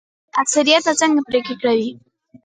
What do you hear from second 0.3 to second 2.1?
اکثریت څنګه پریکړه کوي؟